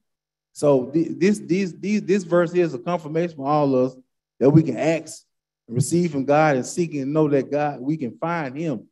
So 0.53 0.91
this, 0.93 1.39
this, 1.41 1.73
this, 1.79 2.03
this 2.03 2.25
verse 2.25 2.53
is 2.55 2.75
a 2.75 2.79
confirmation 2.79 3.37
for 3.37 3.47
all 3.47 3.75
of 3.75 3.93
us 3.93 3.99
that 4.39 4.51
we 4.51 4.63
can 4.63 4.77
ask 4.77 5.25
and 5.67 5.75
receive 5.75 6.13
from 6.13 6.25
God 6.25 6.57
and 6.57 6.67
seek 6.67 6.95
and 6.95 7.13
know 7.13 7.29
that 7.29 7.51
God, 7.51 7.81
we 7.81 7.97
can 7.97 8.17
find 8.19 8.57
him 8.57 8.87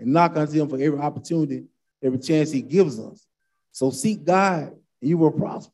and 0.00 0.12
knock 0.12 0.36
unto 0.36 0.60
him 0.60 0.68
for 0.68 0.80
every 0.80 0.98
opportunity, 0.98 1.64
every 2.02 2.18
chance 2.18 2.50
he 2.50 2.62
gives 2.62 2.98
us. 2.98 3.26
So 3.70 3.90
seek 3.90 4.24
God 4.24 4.72
and 5.00 5.10
you 5.10 5.18
will 5.18 5.30
prosper. 5.30 5.73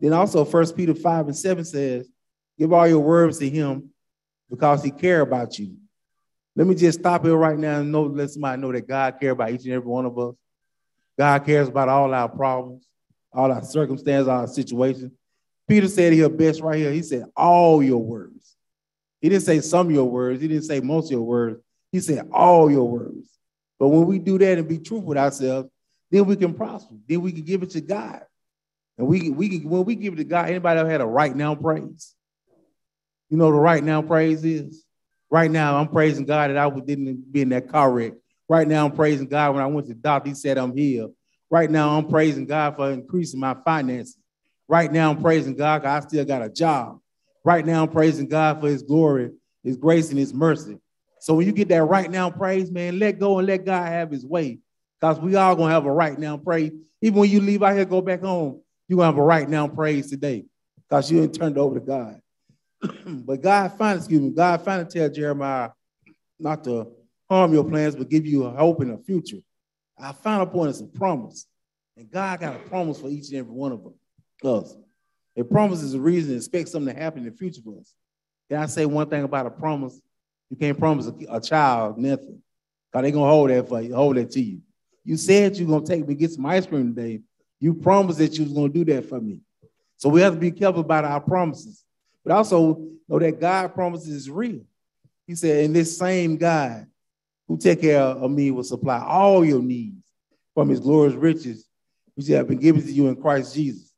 Then 0.00 0.12
also 0.12 0.44
First 0.44 0.76
Peter 0.76 0.94
5 0.94 1.26
and 1.26 1.36
7 1.36 1.64
says, 1.64 2.08
give 2.58 2.72
all 2.72 2.88
your 2.88 3.00
words 3.00 3.38
to 3.38 3.48
him 3.48 3.90
because 4.48 4.82
he 4.82 4.90
care 4.90 5.20
about 5.20 5.58
you. 5.58 5.76
Let 6.56 6.66
me 6.66 6.74
just 6.74 7.00
stop 7.00 7.24
here 7.24 7.36
right 7.36 7.58
now 7.58 7.80
and 7.80 7.92
know, 7.92 8.02
let 8.02 8.30
somebody 8.30 8.60
know 8.60 8.72
that 8.72 8.88
God 8.88 9.20
cares 9.20 9.32
about 9.32 9.50
each 9.50 9.64
and 9.64 9.74
every 9.74 9.88
one 9.88 10.06
of 10.06 10.18
us. 10.18 10.34
God 11.18 11.44
cares 11.44 11.68
about 11.68 11.88
all 11.88 12.12
our 12.12 12.28
problems 12.28 12.84
all 13.32 13.52
our 13.52 13.62
circumstances, 13.62 14.28
our 14.28 14.46
situations. 14.46 15.12
Peter 15.68 15.88
said 15.88 16.12
here 16.12 16.28
best 16.28 16.60
right 16.60 16.78
here. 16.78 16.92
He 16.92 17.02
said, 17.02 17.24
all 17.36 17.82
your 17.82 18.02
words. 18.02 18.56
He 19.20 19.28
didn't 19.28 19.44
say 19.44 19.60
some 19.60 19.86
of 19.86 19.92
your 19.92 20.10
words. 20.10 20.40
He 20.40 20.48
didn't 20.48 20.64
say 20.64 20.80
most 20.80 21.06
of 21.06 21.12
your 21.12 21.22
words. 21.22 21.60
He 21.92 22.00
said, 22.00 22.28
all 22.32 22.70
your 22.70 22.88
words. 22.88 23.28
But 23.78 23.88
when 23.88 24.06
we 24.06 24.18
do 24.18 24.38
that 24.38 24.58
and 24.58 24.68
be 24.68 24.78
truthful 24.78 25.08
with 25.08 25.18
ourselves, 25.18 25.68
then 26.10 26.24
we 26.24 26.36
can 26.36 26.54
prosper. 26.54 26.94
Then 27.08 27.20
we 27.20 27.32
can 27.32 27.44
give 27.44 27.62
it 27.62 27.70
to 27.70 27.80
God. 27.80 28.22
And 29.00 29.08
we, 29.08 29.30
we 29.30 29.60
when 29.60 29.86
we 29.86 29.94
give 29.94 30.12
it 30.12 30.16
to 30.16 30.24
God, 30.24 30.50
anybody 30.50 30.78
ever 30.78 30.90
had 30.90 31.00
a 31.00 31.06
right 31.06 31.34
now 31.34 31.54
praise? 31.54 32.14
You 33.30 33.38
know 33.38 33.50
the 33.50 33.56
right 33.56 33.82
now 33.82 34.02
praise 34.02 34.44
is? 34.44 34.84
Right 35.30 35.50
now, 35.50 35.78
I'm 35.78 35.88
praising 35.88 36.26
God 36.26 36.50
that 36.50 36.58
I 36.58 36.68
didn't 36.68 37.32
be 37.32 37.40
in 37.40 37.48
that 37.48 37.70
car 37.70 37.90
wreck. 37.90 38.12
Right 38.46 38.68
now, 38.68 38.84
I'm 38.84 38.92
praising 38.92 39.26
God 39.26 39.54
when 39.54 39.62
I 39.62 39.66
went 39.68 39.86
to 39.86 39.94
the 39.94 40.00
doctor, 40.00 40.28
he 40.28 40.34
said 40.34 40.58
I'm 40.58 40.76
healed. 40.76 41.14
Right 41.48 41.70
now, 41.70 41.96
I'm 41.96 42.08
praising 42.08 42.44
God 42.44 42.76
for 42.76 42.90
increasing 42.90 43.40
my 43.40 43.56
finances. 43.64 44.18
Right 44.68 44.92
now, 44.92 45.12
I'm 45.12 45.22
praising 45.22 45.56
God 45.56 45.80
because 45.80 46.04
I 46.04 46.06
still 46.06 46.24
got 46.26 46.42
a 46.42 46.50
job. 46.50 47.00
Right 47.42 47.64
now, 47.64 47.84
I'm 47.84 47.88
praising 47.88 48.28
God 48.28 48.60
for 48.60 48.66
his 48.66 48.82
glory, 48.82 49.30
his 49.64 49.78
grace, 49.78 50.10
and 50.10 50.18
his 50.18 50.34
mercy. 50.34 50.76
So 51.20 51.32
when 51.32 51.46
you 51.46 51.52
get 51.52 51.68
that 51.68 51.84
right 51.84 52.10
now 52.10 52.28
praise, 52.28 52.70
man, 52.70 52.98
let 52.98 53.18
go 53.18 53.38
and 53.38 53.46
let 53.46 53.64
God 53.64 53.86
have 53.86 54.10
his 54.10 54.26
way. 54.26 54.58
Because 55.00 55.18
we 55.20 55.36
all 55.36 55.56
gonna 55.56 55.72
have 55.72 55.86
a 55.86 55.92
right 55.92 56.18
now 56.18 56.36
praise. 56.36 56.72
Even 57.00 57.20
when 57.20 57.30
you 57.30 57.40
leave 57.40 57.62
out 57.62 57.76
here, 57.76 57.86
go 57.86 58.02
back 58.02 58.20
home, 58.20 58.60
you're 58.90 58.96
gonna 58.96 59.06
have 59.06 59.18
a 59.18 59.22
right 59.22 59.48
now 59.48 59.68
praise 59.68 60.10
today. 60.10 60.44
Because 60.88 61.10
you 61.12 61.22
ain't 61.22 61.34
turned 61.34 61.56
over 61.56 61.78
to 61.78 61.80
God. 61.80 62.20
but 63.06 63.40
God 63.40 63.72
finally, 63.78 63.98
excuse 63.98 64.20
me, 64.20 64.30
God 64.30 64.64
finally 64.64 64.88
tell 64.90 65.08
Jeremiah 65.08 65.70
not 66.40 66.64
to 66.64 66.88
harm 67.30 67.52
your 67.52 67.62
plans, 67.62 67.94
but 67.94 68.08
give 68.08 68.26
you 68.26 68.46
a 68.46 68.50
hope 68.50 68.82
in 68.82 68.90
the 68.90 68.98
future. 68.98 69.38
Our 69.96 70.12
final 70.12 70.46
point 70.46 70.70
is 70.70 70.80
a 70.80 70.86
promise. 70.86 71.46
And 71.96 72.10
God 72.10 72.40
got 72.40 72.56
a 72.56 72.58
promise 72.58 73.00
for 73.00 73.08
each 73.08 73.28
and 73.28 73.38
every 73.38 73.52
one 73.52 73.70
of 73.70 73.86
us. 74.44 74.74
A 75.36 75.44
promise 75.44 75.82
is 75.82 75.94
a 75.94 76.00
reason 76.00 76.30
to 76.30 76.36
expect 76.36 76.70
something 76.70 76.92
to 76.92 77.00
happen 77.00 77.20
in 77.20 77.30
the 77.30 77.36
future 77.36 77.60
for 77.62 77.78
us. 77.78 77.94
Can 78.48 78.58
I 78.60 78.66
say 78.66 78.86
one 78.86 79.08
thing 79.08 79.22
about 79.22 79.46
a 79.46 79.50
promise? 79.50 80.00
You 80.50 80.56
can't 80.56 80.76
promise 80.76 81.06
a, 81.06 81.36
a 81.36 81.40
child 81.40 81.96
nothing. 81.98 82.42
Because 82.90 83.02
they're 83.02 83.12
gonna 83.12 83.30
hold 83.30 83.50
that 83.50 83.68
for 83.68 83.80
you, 83.80 83.94
hold 83.94 84.16
that 84.16 84.30
to 84.32 84.40
you. 84.40 84.62
You 85.04 85.16
said 85.16 85.56
you're 85.56 85.68
gonna 85.68 85.86
take 85.86 86.08
me 86.08 86.16
get 86.16 86.32
some 86.32 86.44
ice 86.46 86.66
cream 86.66 86.92
today. 86.92 87.20
You 87.60 87.74
promised 87.74 88.18
that 88.18 88.36
you 88.36 88.44
was 88.44 88.52
gonna 88.52 88.68
do 88.70 88.84
that 88.86 89.08
for 89.08 89.20
me. 89.20 89.40
So 89.98 90.08
we 90.08 90.22
have 90.22 90.34
to 90.34 90.40
be 90.40 90.50
careful 90.50 90.80
about 90.80 91.04
our 91.04 91.20
promises. 91.20 91.84
But 92.24 92.34
also 92.34 92.88
know 93.08 93.18
that 93.18 93.40
God 93.40 93.74
promises 93.74 94.08
is 94.08 94.30
real. 94.30 94.62
He 95.26 95.34
said, 95.34 95.64
and 95.64 95.76
this 95.76 95.96
same 95.96 96.36
God 96.36 96.86
who 97.46 97.58
take 97.58 97.82
care 97.82 98.00
of 98.00 98.30
me 98.30 98.50
will 98.50 98.64
supply 98.64 99.04
all 99.04 99.44
your 99.44 99.62
needs 99.62 100.02
from 100.54 100.68
his 100.68 100.80
glorious 100.80 101.14
riches, 101.14 101.66
which 102.14 102.28
have 102.28 102.48
been 102.48 102.58
given 102.58 102.82
to 102.82 102.92
you 102.92 103.08
in 103.08 103.16
Christ 103.16 103.54
Jesus. 103.54 103.92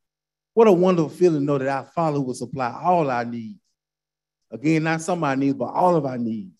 What 0.55 0.69
a 0.69 0.73
wonderful 0.73 1.09
feeling 1.09 1.41
to 1.41 1.45
know 1.45 1.59
that 1.59 1.69
our 1.69 1.85
Father 1.85 2.21
will 2.21 2.35
supply 2.35 2.79
all 2.83 3.11
our 3.11 3.25
needs. 3.25 3.59
Again, 4.51 4.83
not 4.83 5.01
some 5.01 5.19
of 5.19 5.25
our 5.25 5.37
needs, 5.37 5.55
but 5.55 5.73
all 5.73 5.97
of 5.97 6.05
our 6.05 6.19
needs. 6.19 6.53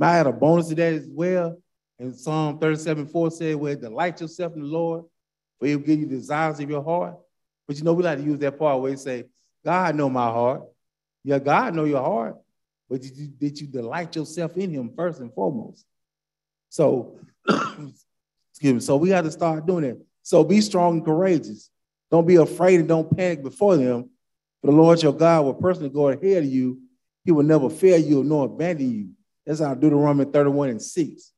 I 0.00 0.16
had 0.16 0.26
a 0.26 0.32
bonus 0.32 0.68
to 0.68 0.74
that 0.76 0.94
as 0.94 1.06
well. 1.10 1.58
And 1.98 2.16
Psalm 2.16 2.58
37 2.58 3.06
4 3.08 3.30
said, 3.30 3.56
Well, 3.56 3.76
delight 3.76 4.20
yourself 4.20 4.54
in 4.54 4.62
the 4.62 4.66
Lord, 4.66 5.04
for 5.60 5.66
he'll 5.66 5.78
give 5.78 6.00
you 6.00 6.06
desires 6.06 6.58
of 6.58 6.68
your 6.68 6.82
heart. 6.82 7.16
But 7.68 7.76
you 7.78 7.84
know, 7.84 7.92
we 7.92 8.02
like 8.02 8.18
to 8.18 8.24
use 8.24 8.40
that 8.40 8.58
part 8.58 8.80
where 8.80 8.90
he 8.90 8.96
say, 8.96 9.26
God 9.64 9.94
know 9.94 10.10
my 10.10 10.26
heart. 10.26 10.62
Yeah, 11.22 11.38
God 11.38 11.74
know 11.74 11.84
your 11.84 12.02
heart, 12.02 12.36
but 12.88 13.02
did 13.02 13.16
you, 13.16 13.26
did 13.28 13.60
you 13.60 13.66
delight 13.66 14.16
yourself 14.16 14.56
in 14.56 14.70
him 14.70 14.90
first 14.96 15.20
and 15.20 15.32
foremost? 15.32 15.84
So, 16.70 17.20
excuse 17.48 18.74
me. 18.74 18.80
So 18.80 18.96
we 18.96 19.10
got 19.10 19.24
to 19.24 19.30
start 19.30 19.66
doing 19.66 19.84
it. 19.84 19.98
So 20.22 20.42
be 20.42 20.60
strong 20.62 20.94
and 20.94 21.04
courageous. 21.04 21.70
Don't 22.10 22.26
be 22.26 22.36
afraid 22.36 22.80
and 22.80 22.88
don't 22.88 23.16
panic 23.16 23.42
before 23.42 23.76
them. 23.76 24.10
For 24.60 24.68
the 24.68 24.72
Lord 24.72 25.02
your 25.02 25.12
God 25.12 25.44
will 25.44 25.54
personally 25.54 25.90
go 25.90 26.08
ahead 26.08 26.42
of 26.42 26.48
you. 26.48 26.80
He 27.24 27.32
will 27.32 27.44
never 27.44 27.68
fail 27.70 27.98
you 27.98 28.24
nor 28.24 28.46
abandon 28.46 28.90
you. 28.90 29.10
That's 29.46 29.60
how 29.60 29.74
Deuteronomy 29.74 30.30
31 30.30 30.70
and 30.70 30.82
6. 30.82 31.32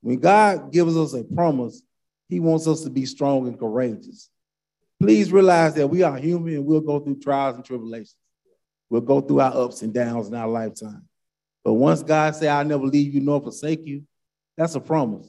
When 0.00 0.18
God 0.18 0.72
gives 0.72 0.96
us 0.96 1.14
a 1.14 1.24
promise, 1.24 1.82
he 2.30 2.40
wants 2.40 2.66
us 2.68 2.82
to 2.82 2.90
be 2.90 3.04
strong 3.04 3.48
and 3.48 3.58
courageous. 3.58 4.30
Please 5.00 5.32
realize 5.32 5.74
that 5.74 5.88
we 5.88 6.02
are 6.02 6.16
human 6.16 6.54
and 6.54 6.64
we'll 6.64 6.80
go 6.80 7.00
through 7.00 7.18
trials 7.18 7.56
and 7.56 7.64
tribulations. 7.64 8.14
We'll 8.88 9.00
go 9.00 9.20
through 9.20 9.40
our 9.40 9.56
ups 9.56 9.82
and 9.82 9.92
downs 9.92 10.28
in 10.28 10.34
our 10.34 10.48
lifetime. 10.48 11.04
But 11.64 11.74
once 11.74 12.02
God 12.02 12.34
said, 12.36 12.48
I'll 12.48 12.64
never 12.64 12.84
leave 12.84 13.12
you 13.14 13.20
nor 13.20 13.40
forsake 13.40 13.86
you, 13.86 14.04
that's 14.56 14.74
a 14.74 14.80
promise. 14.80 15.28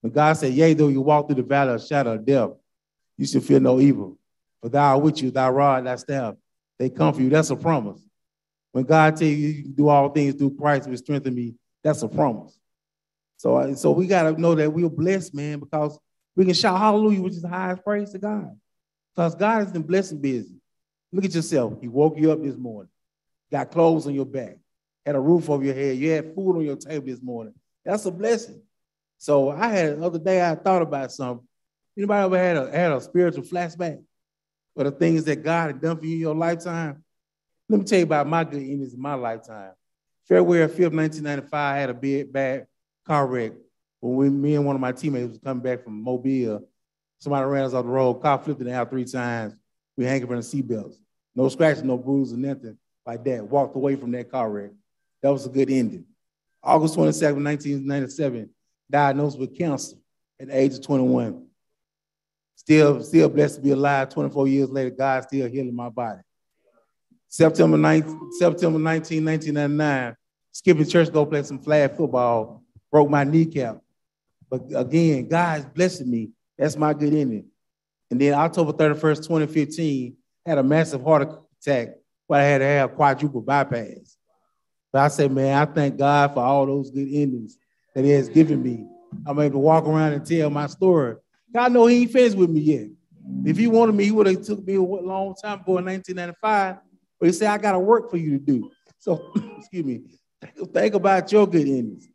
When 0.00 0.12
God 0.12 0.32
said, 0.34 0.54
Yea, 0.54 0.74
though 0.74 0.88
you 0.88 1.02
walk 1.02 1.26
through 1.26 1.36
the 1.36 1.42
valley 1.42 1.74
of 1.74 1.84
shadow 1.84 2.14
of 2.14 2.24
death, 2.24 2.50
you 3.18 3.26
should 3.26 3.44
fear 3.44 3.60
no 3.60 3.80
evil. 3.80 4.18
For 4.62 4.68
thou 4.68 4.94
art 4.94 5.02
with 5.02 5.22
you, 5.22 5.30
thy 5.30 5.48
rod, 5.48 5.86
thy 5.86 5.96
staff, 5.96 6.34
they 6.78 6.88
come 6.88 7.12
for 7.12 7.20
you. 7.20 7.28
That's 7.28 7.50
a 7.50 7.56
promise. 7.56 8.00
When 8.72 8.84
God 8.84 9.16
tell 9.16 9.28
you 9.28 9.34
you 9.34 9.62
can 9.62 9.72
do 9.72 9.88
all 9.88 10.08
things 10.08 10.34
through 10.34 10.56
Christ 10.56 10.88
who 10.88 10.96
strengthen 10.96 11.34
me, 11.34 11.54
that's 11.82 12.02
a 12.02 12.08
promise. 12.08 12.58
So, 13.36 13.74
so 13.74 13.90
we 13.90 14.06
got 14.06 14.24
to 14.24 14.40
know 14.40 14.54
that 14.54 14.72
we're 14.72 14.88
blessed, 14.88 15.34
man, 15.34 15.60
because 15.60 15.98
we 16.36 16.44
can 16.44 16.54
shout 16.54 16.78
hallelujah, 16.78 17.20
which 17.20 17.34
is 17.34 17.42
the 17.42 17.48
highest 17.48 17.84
praise 17.84 18.10
to 18.10 18.18
God. 18.18 18.56
Because 19.14 19.34
God 19.34 19.58
has 19.58 19.72
been 19.72 19.82
blessing 19.82 20.20
busy. 20.20 20.54
Look 21.12 21.24
at 21.24 21.34
yourself. 21.34 21.80
He 21.80 21.88
woke 21.88 22.16
you 22.16 22.30
up 22.30 22.42
this 22.42 22.56
morning, 22.56 22.90
got 23.50 23.70
clothes 23.70 24.06
on 24.06 24.14
your 24.14 24.26
back, 24.26 24.58
had 25.04 25.16
a 25.16 25.20
roof 25.20 25.50
over 25.50 25.64
your 25.64 25.74
head, 25.74 25.96
you 25.96 26.10
had 26.10 26.34
food 26.34 26.56
on 26.56 26.64
your 26.64 26.76
table 26.76 27.06
this 27.06 27.22
morning. 27.22 27.54
That's 27.84 28.04
a 28.06 28.10
blessing. 28.10 28.62
So 29.18 29.50
I 29.50 29.68
had 29.68 29.98
the 29.98 30.04
other 30.04 30.18
day 30.18 30.48
I 30.48 30.54
thought 30.54 30.82
about 30.82 31.12
something. 31.12 31.46
Anybody 31.96 32.24
ever 32.24 32.38
had 32.38 32.56
a 32.56 32.70
had 32.70 32.92
a 32.92 33.00
spiritual 33.00 33.42
flashback 33.42 34.02
for 34.74 34.84
the 34.84 34.92
things 34.92 35.24
that 35.24 35.42
God 35.42 35.66
had 35.66 35.80
done 35.80 35.98
for 35.98 36.06
you 36.06 36.14
in 36.14 36.20
your 36.20 36.34
lifetime? 36.34 37.02
Let 37.68 37.80
me 37.80 37.84
tell 37.84 37.98
you 37.98 38.04
about 38.04 38.26
my 38.26 38.44
good 38.44 38.62
endings 38.62 38.94
in 38.94 39.00
my 39.00 39.14
lifetime. 39.14 39.72
February 40.26 40.68
5th, 40.68 40.94
1995, 40.94 41.52
I 41.54 41.76
had 41.76 41.90
a 41.90 41.94
big 41.94 42.32
bad 42.32 42.66
car 43.04 43.26
wreck 43.26 43.52
when 44.00 44.16
we, 44.16 44.30
me 44.30 44.54
and 44.54 44.64
one 44.64 44.76
of 44.76 44.80
my 44.80 44.92
teammates 44.92 45.28
was 45.28 45.38
coming 45.38 45.62
back 45.62 45.84
from 45.84 46.02
Mobile. 46.02 46.66
Somebody 47.18 47.46
ran 47.46 47.64
us 47.64 47.74
off 47.74 47.84
the 47.84 47.90
road, 47.90 48.14
car 48.14 48.38
flipped 48.38 48.60
the 48.60 48.70
air 48.70 48.84
three 48.86 49.04
times. 49.04 49.54
We 49.96 50.04
hanging 50.06 50.26
from 50.26 50.36
the 50.36 50.42
seatbelts. 50.42 50.96
No 51.34 51.48
scratches, 51.48 51.82
no 51.82 51.98
bruises, 51.98 52.36
nothing 52.36 52.78
like 53.06 53.22
that. 53.24 53.44
Walked 53.44 53.76
away 53.76 53.96
from 53.96 54.10
that 54.12 54.30
car 54.30 54.50
wreck. 54.50 54.70
That 55.22 55.30
was 55.30 55.44
a 55.44 55.50
good 55.50 55.70
ending. 55.70 56.06
August 56.62 56.94
22nd, 56.94 57.44
1997, 57.44 58.50
diagnosed 58.90 59.38
with 59.38 59.56
cancer 59.56 59.96
at 60.40 60.48
the 60.48 60.58
age 60.58 60.74
of 60.74 60.82
21. 60.82 61.46
Still, 62.54 63.02
still 63.02 63.28
blessed 63.28 63.56
to 63.56 63.60
be 63.60 63.70
alive 63.70 64.08
24 64.10 64.48
years 64.48 64.70
later. 64.70 64.90
God 64.90 65.22
still 65.24 65.48
healing 65.48 65.74
my 65.74 65.88
body. 65.88 66.20
September 67.28 67.76
9, 67.76 68.32
September 68.38 68.78
19, 68.78 69.24
1999, 69.24 70.16
skipping 70.50 70.86
church, 70.86 71.12
go 71.12 71.24
play 71.24 71.42
some 71.42 71.60
flag 71.60 71.96
football, 71.96 72.62
broke 72.90 73.08
my 73.08 73.24
kneecap. 73.24 73.78
But 74.50 74.62
again, 74.74 75.28
God's 75.28 75.64
blessing 75.66 76.10
me. 76.10 76.30
That's 76.58 76.76
my 76.76 76.92
good 76.92 77.14
ending. 77.14 77.46
And 78.10 78.20
then 78.20 78.34
October 78.34 78.72
31st, 78.72 79.16
2015, 79.18 80.16
had 80.44 80.58
a 80.58 80.62
massive 80.62 81.02
heart 81.02 81.28
attack 81.60 81.90
where 82.26 82.40
I 82.40 82.44
had 82.44 82.58
to 82.58 82.64
have 82.64 82.94
quadruple 82.96 83.40
bypass. 83.40 84.16
But 84.92 85.02
I 85.02 85.08
say, 85.08 85.28
man, 85.28 85.56
I 85.56 85.72
thank 85.72 85.96
God 85.96 86.34
for 86.34 86.40
all 86.40 86.66
those 86.66 86.90
good 86.90 87.08
endings 87.08 87.56
that 87.94 88.04
He 88.04 88.10
has 88.10 88.28
given 88.28 88.62
me. 88.62 88.86
I'm 89.24 89.38
able 89.38 89.52
to 89.52 89.58
walk 89.58 89.84
around 89.84 90.12
and 90.14 90.26
tell 90.26 90.50
my 90.50 90.66
story. 90.66 91.16
God 91.54 91.72
know 91.72 91.86
He 91.86 92.02
ain't 92.02 92.12
finished 92.12 92.36
with 92.36 92.50
me 92.50 92.60
yet. 92.60 92.88
If 93.44 93.56
He 93.56 93.68
wanted 93.68 93.94
me, 93.94 94.04
He 94.04 94.10
would 94.10 94.26
have 94.26 94.42
took 94.42 94.66
me 94.66 94.74
a 94.74 94.82
long 94.82 95.34
time 95.36 95.62
in 95.66 95.74
1995. 95.84 96.76
But 97.20 97.26
He 97.26 97.32
said, 97.32 97.48
I 97.48 97.58
got 97.58 97.72
to 97.72 97.78
work 97.78 98.10
for 98.10 98.16
you 98.16 98.38
to 98.38 98.44
do. 98.44 98.70
So, 98.98 99.32
excuse 99.58 99.84
me. 99.84 100.02
Think 100.72 100.94
about 100.94 101.30
your 101.30 101.46
good 101.46 101.66
endings. 101.66 102.08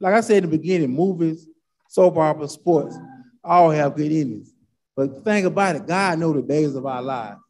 Like 0.00 0.14
I 0.14 0.20
said 0.20 0.44
in 0.44 0.50
the 0.50 0.56
beginning, 0.56 0.90
movies, 0.90 1.48
soap 1.92 2.16
opera, 2.16 2.48
sports, 2.48 2.96
all 3.44 3.70
have 3.70 3.94
good 3.94 4.10
endings. 4.10 4.54
But 4.96 5.24
think 5.24 5.46
about 5.46 5.76
it, 5.76 5.86
God 5.86 6.18
know 6.18 6.32
the 6.32 6.40
days 6.40 6.74
of 6.74 6.86
our 6.86 7.02
lives. 7.02 7.40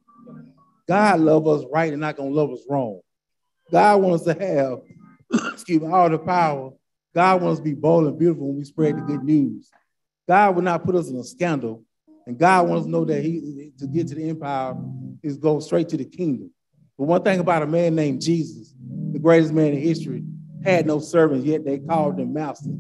God 0.89 1.21
love 1.21 1.47
us 1.47 1.65
right 1.73 1.93
and 1.93 2.01
not 2.01 2.17
gonna 2.17 2.31
love 2.31 2.51
us 2.51 2.65
wrong. 2.69 3.01
God 3.71 4.03
wants 4.03 4.25
to 4.25 4.35
have, 4.35 4.81
excuse 5.53 5.81
me, 5.81 5.87
all 5.87 6.11
the 6.11 6.19
power. 6.19 6.73
God 7.15 7.41
wants 7.41 7.61
to 7.61 7.65
be 7.65 7.75
bold 7.75 8.09
and 8.09 8.19
beautiful 8.19 8.49
when 8.49 8.59
we 8.59 8.65
spread 8.65 8.97
the 8.97 9.03
good 9.03 9.23
news. 9.23 9.71
God 10.27 10.57
will 10.57 10.63
not 10.63 10.85
put 10.85 10.97
us 10.97 11.09
in 11.09 11.17
a 11.17 11.25
scandal. 11.25 11.85
And 12.27 12.37
God 12.37 12.69
wants 12.69 12.87
to 12.87 12.91
know 12.91 13.05
that 13.05 13.23
he 13.23 13.73
to 13.79 13.87
get 13.87 14.09
to 14.09 14.17
the 14.17 14.29
empire 14.29 14.75
is 15.23 15.37
go 15.37 15.61
straight 15.61 15.89
to 15.91 15.97
the 15.97 16.05
kingdom. 16.05 16.51
But 16.99 17.05
one 17.05 17.23
thing 17.23 17.39
about 17.39 17.63
a 17.63 17.67
man 17.67 17.95
named 17.95 18.23
Jesus, 18.23 18.75
the 19.13 19.21
greatest 19.21 19.53
man 19.53 19.73
in 19.73 19.81
history, 19.81 20.25
had 20.65 20.87
no 20.87 20.99
servants, 20.99 21.47
yet 21.47 21.65
they 21.65 21.79
called 21.79 22.19
him 22.19 22.33
master. 22.33 22.71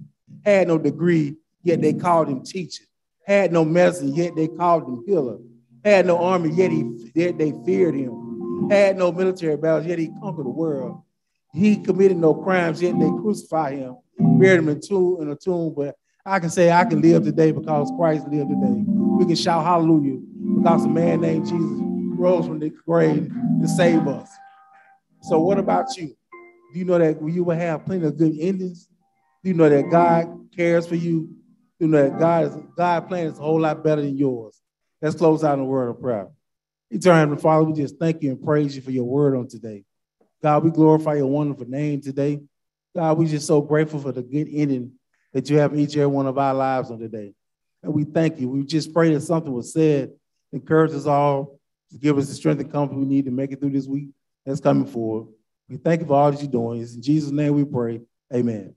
Had 0.45 0.69
no 0.69 0.79
degree, 0.79 1.37
yet 1.63 1.81
they 1.81 1.93
mm-hmm. 1.93 2.01
called 2.01 2.29
him 2.29 2.43
teacher 2.43 2.85
had 3.25 3.53
no 3.53 3.65
medicine, 3.65 4.15
yet 4.15 4.35
they 4.35 4.49
called 4.49 4.85
him 4.85 5.05
healer. 5.07 5.39
Had 5.85 6.07
no 6.07 6.19
army, 6.19 6.51
yet, 6.51 6.71
he, 6.71 7.11
yet 7.15 7.39
they 7.39 7.53
feared 7.65 7.95
him. 7.95 8.69
Had 8.71 8.97
no 8.97 9.13
military 9.13 9.57
battles, 9.57 9.87
yet 9.87 9.99
he 9.99 10.09
conquered 10.21 10.47
the 10.47 10.51
world. 10.51 11.03
He 11.53 11.77
committed 11.77 12.17
no 12.17 12.35
crimes, 12.35 12.81
yet 12.81 12.99
they 12.99 13.09
crucified 13.09 13.79
him, 13.79 13.97
buried 14.19 14.61
him 14.61 14.69
in, 14.69 14.81
tomb, 14.81 15.21
in 15.21 15.31
a 15.31 15.37
tomb. 15.37 15.75
But 15.77 15.97
I 16.25 16.39
can 16.39 16.51
say 16.51 16.71
I 16.71 16.85
can 16.85 17.01
live 17.01 17.25
today 17.25 17.53
because 17.53 17.93
Christ 17.97 18.27
lived 18.29 18.51
today. 18.51 18.85
We 18.87 19.27
can 19.27 19.37
shout 19.37 19.65
hallelujah 19.65 20.21
because 20.57 20.85
a 20.85 20.89
man 20.89 21.21
named 21.21 21.47
Jesus 21.47 21.79
rose 22.17 22.47
from 22.47 22.61
the 22.61 22.71
grave 22.87 23.31
to 23.61 23.69
save 23.69 24.07
us. 24.07 24.31
So 25.23 25.41
what 25.41 25.59
about 25.59 25.97
you? 25.97 26.17
Do 26.73 26.79
you 26.79 26.85
know 26.85 26.99
that 26.99 27.21
you 27.29 27.45
will 27.45 27.57
have 27.57 27.85
plenty 27.85 28.07
of 28.07 28.17
good 28.17 28.37
endings? 28.41 28.89
Do 29.43 29.51
you 29.51 29.55
know 29.55 29.69
that 29.69 29.91
God 29.91 30.43
cares 30.57 30.87
for 30.87 30.95
you. 30.95 31.35
You 31.83 31.89
know 31.89 32.09
that 32.09 32.17
God 32.17 32.45
is 32.45 32.57
God 32.77 33.09
plan 33.09 33.27
is 33.27 33.41
a 33.41 33.43
whole 33.43 33.61
lot 33.61 33.83
better 33.83 34.03
than 34.03 34.17
yours. 34.17 34.57
Let's 35.01 35.17
close 35.17 35.43
out 35.43 35.55
in 35.55 35.61
a 35.61 35.65
word 35.65 35.89
of 35.89 36.01
prayer. 36.01 36.29
Eternal 36.89 37.19
Heavenly 37.19 37.43
Father, 37.43 37.65
we 37.65 37.73
just 37.73 37.99
thank 37.99 38.23
you 38.23 38.31
and 38.31 38.41
praise 38.41 38.77
you 38.77 38.83
for 38.83 38.93
your 38.93 39.03
word 39.03 39.37
on 39.37 39.49
today. 39.49 39.83
God, 40.41 40.63
we 40.63 40.71
glorify 40.71 41.17
your 41.17 41.27
wonderful 41.27 41.67
name 41.67 42.01
today. 42.01 42.41
God, 42.95 43.19
we 43.19 43.27
just 43.27 43.49
so 43.49 43.61
grateful 43.61 43.99
for 43.99 44.13
the 44.13 44.23
good 44.23 44.47
ending 44.53 44.93
that 45.33 45.51
you 45.51 45.59
have 45.59 45.73
in 45.73 45.81
each 45.81 45.95
and 45.95 46.03
every 46.03 46.15
one 46.15 46.29
of 46.29 46.39
our 46.39 46.55
lives 46.55 46.93
on 46.93 47.01
today. 47.01 47.35
And 47.83 47.93
we 47.93 48.05
thank 48.05 48.39
you. 48.39 48.49
We 48.49 48.63
just 48.63 48.95
pray 48.95 49.13
that 49.13 49.23
something 49.23 49.53
was 49.53 49.73
said, 49.73 50.13
encourage 50.53 50.93
us 50.93 51.07
all 51.07 51.59
to 51.91 51.99
give 51.99 52.17
us 52.17 52.29
the 52.29 52.35
strength 52.35 52.61
and 52.61 52.71
comfort 52.71 52.95
we 52.95 53.07
need 53.07 53.25
to 53.25 53.33
make 53.33 53.51
it 53.51 53.59
through 53.59 53.71
this 53.71 53.89
week 53.89 54.11
that's 54.47 54.61
coming 54.61 54.87
forward. 54.87 55.33
We 55.69 55.79
thank 55.79 56.03
you 56.03 56.07
for 56.07 56.15
all 56.15 56.31
that 56.31 56.41
you're 56.41 56.49
doing. 56.49 56.81
It's 56.81 56.95
in 56.95 57.03
Jesus' 57.03 57.33
name 57.33 57.55
we 57.55 57.65
pray. 57.65 58.03
Amen. 58.33 58.77